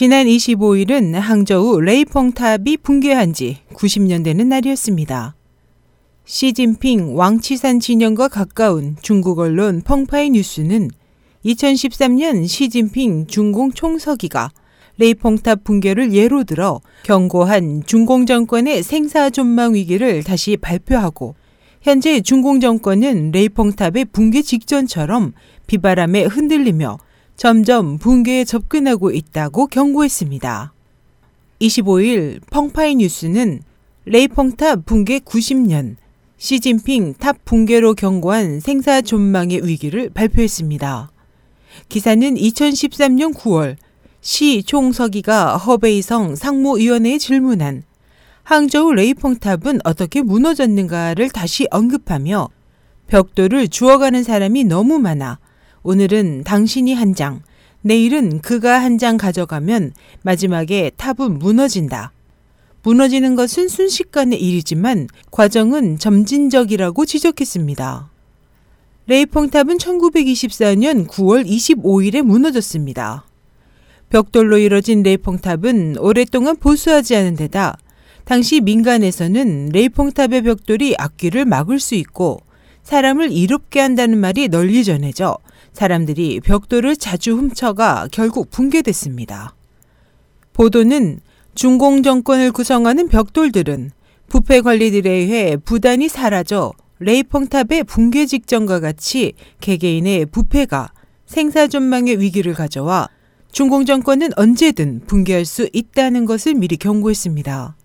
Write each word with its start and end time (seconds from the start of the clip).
지난 0.00 0.26
25일은 0.28 1.14
항저우 1.14 1.80
레이펑탑이 1.80 2.76
붕괴한 2.84 3.32
지 3.32 3.58
90년 3.74 4.22
되는 4.22 4.48
날이었습니다. 4.48 5.34
시진핑 6.24 7.16
왕치산 7.16 7.80
진영과 7.80 8.28
가까운 8.28 8.94
중국 9.02 9.40
언론 9.40 9.82
펑파이 9.82 10.30
뉴스는 10.30 10.92
2013년 11.44 12.46
시진핑 12.46 13.26
중공 13.26 13.72
총서기가 13.72 14.52
레이펑탑 14.98 15.64
붕괴를 15.64 16.14
예로 16.14 16.44
들어 16.44 16.80
경고한 17.02 17.82
중공 17.84 18.24
정권의 18.24 18.84
생사 18.84 19.30
존망 19.30 19.74
위기를 19.74 20.22
다시 20.22 20.56
발표하고 20.56 21.34
현재 21.82 22.20
중공 22.20 22.60
정권은 22.60 23.32
레이펑탑의 23.32 24.04
붕괴 24.12 24.42
직전처럼 24.42 25.32
비바람에 25.66 26.22
흔들리며 26.22 26.98
점점 27.38 27.98
붕괴에 27.98 28.44
접근하고 28.44 29.12
있다고 29.12 29.68
경고했습니다. 29.68 30.72
25일 31.60 32.40
펑파이 32.50 32.96
뉴스는 32.96 33.60
레이펑탑 34.06 34.84
붕괴 34.84 35.20
90년 35.20 35.94
시진핑 36.36 37.14
탑 37.14 37.44
붕괴로 37.44 37.94
경고한 37.94 38.58
생사 38.58 39.00
존망의 39.00 39.64
위기를 39.64 40.10
발표했습니다. 40.10 41.12
기사는 41.88 42.34
2013년 42.34 43.32
9월 43.34 43.76
시 44.20 44.64
총서기가 44.64 45.58
허베이성 45.58 46.34
상무위원회에 46.34 47.18
질문한 47.18 47.84
항저우 48.42 48.94
레이펑탑은 48.94 49.82
어떻게 49.84 50.22
무너졌는가를 50.22 51.30
다시 51.30 51.68
언급하며 51.70 52.48
벽돌을 53.06 53.68
주워가는 53.68 54.24
사람이 54.24 54.64
너무 54.64 54.98
많아 54.98 55.38
오늘은 55.88 56.44
당신이 56.44 56.92
한 56.92 57.14
장, 57.14 57.40
내일은 57.80 58.42
그가 58.42 58.78
한 58.78 58.98
장 58.98 59.16
가져가면 59.16 59.92
마지막에 60.20 60.90
탑은 60.98 61.38
무너진다. 61.38 62.12
무너지는 62.82 63.36
것은 63.36 63.68
순식간의 63.68 64.38
일이지만 64.38 65.08
과정은 65.30 65.98
점진적이라고 65.98 67.06
지적했습니다. 67.06 68.10
레이펑탑은 69.06 69.78
1924년 69.78 71.06
9월 71.06 71.46
25일에 71.46 72.20
무너졌습니다. 72.20 73.24
벽돌로 74.10 74.58
이뤄진 74.58 75.02
레이펑탑은 75.02 75.96
오랫동안 76.00 76.56
보수하지 76.56 77.16
않은 77.16 77.34
데다 77.36 77.78
당시 78.26 78.60
민간에서는 78.60 79.70
레이펑탑의 79.72 80.42
벽돌이 80.42 80.96
악귀를 80.98 81.46
막을 81.46 81.80
수 81.80 81.94
있고 81.94 82.42
사람을 82.82 83.32
이롭게 83.32 83.80
한다는 83.80 84.18
말이 84.18 84.48
널리 84.48 84.84
전해져 84.84 85.38
사람들이 85.72 86.40
벽돌을 86.40 86.96
자주 86.96 87.36
훔쳐가 87.36 88.08
결국 88.10 88.50
붕괴됐습니다. 88.50 89.54
보도는 90.52 91.20
중공 91.54 92.02
정권을 92.02 92.52
구성하는 92.52 93.08
벽돌들은 93.08 93.90
부패 94.28 94.60
관리들에 94.60 95.10
의해 95.10 95.56
부단히 95.56 96.08
사라져 96.08 96.72
레이펑탑의 97.00 97.84
붕괴 97.84 98.26
직전과 98.26 98.80
같이 98.80 99.34
개개인의 99.60 100.26
부패가 100.26 100.92
생사존망의 101.26 102.20
위기를 102.20 102.54
가져와 102.54 103.08
중공 103.52 103.84
정권은 103.86 104.30
언제든 104.36 105.02
붕괴할 105.06 105.44
수 105.44 105.68
있다는 105.72 106.26
것을 106.26 106.54
미리 106.54 106.76
경고했습니다. 106.76 107.76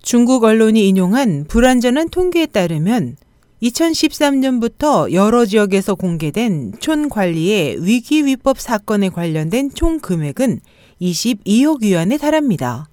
중국 0.00 0.44
언론이 0.44 0.88
인용한 0.88 1.44
불완전한 1.48 2.08
통계에 2.08 2.46
따르면 2.46 3.16
2013년부터 3.62 5.12
여러 5.12 5.46
지역에서 5.46 5.94
공개된 5.94 6.74
촌 6.78 7.08
관리의 7.08 7.84
위기 7.84 8.26
위법 8.26 8.60
사건에 8.60 9.08
관련된 9.08 9.70
총 9.72 9.98
금액은 9.98 10.60
22억 11.00 11.82
위안에 11.82 12.18
달합니다. 12.18 12.88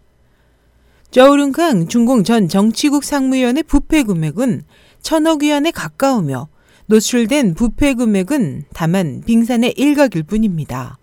저우륜캉 1.11 1.89
중공 1.89 2.23
전 2.23 2.47
정치국 2.47 3.03
상무위원의 3.03 3.64
부패 3.64 4.03
금액은 4.03 4.64
천억 5.02 5.44
위안에 5.44 5.72
가까우며 5.72 6.47
노출된 6.88 7.53
부패 7.53 7.94
금액은 7.94 8.66
다만 8.73 9.22
빙산의 9.25 9.73
일각일 9.78 10.23
뿐입니다. 10.23 10.97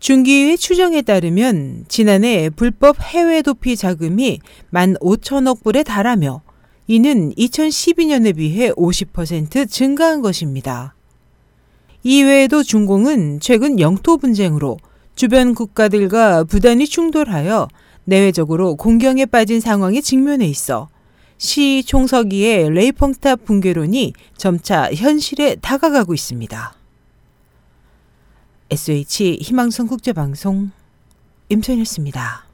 중기위 0.00 0.58
추정에 0.58 1.02
따르면 1.02 1.86
지난해 1.88 2.50
불법 2.50 3.00
해외 3.00 3.42
도피 3.42 3.76
자금이 3.76 4.40
1만 4.72 5.00
5천억 5.00 5.62
불에 5.62 5.82
달하며 5.82 6.42
이는 6.88 7.32
2012년에 7.34 8.36
비해 8.36 8.70
50% 8.70 9.68
증가한 9.68 10.22
것입니다. 10.22 10.94
이외에도 12.04 12.62
중공은 12.62 13.40
최근 13.40 13.80
영토 13.80 14.16
분쟁으로 14.16 14.78
주변 15.16 15.54
국가들과 15.54 16.44
부단히 16.44 16.86
충돌하여 16.86 17.68
내외적으로 18.04 18.76
곤경에 18.76 19.26
빠진 19.26 19.60
상황에 19.60 20.00
직면해 20.00 20.46
있어 20.46 20.88
시 21.38 21.82
총서기의 21.84 22.70
레이펑탑 22.70 23.44
붕괴론이 23.44 24.12
점차 24.36 24.92
현실에 24.92 25.56
다가가고 25.56 26.14
있습니다. 26.14 26.74
SH 28.70 29.38
희망성 29.42 29.88
국제방송 29.88 30.70
임천이었습니다. 31.48 32.45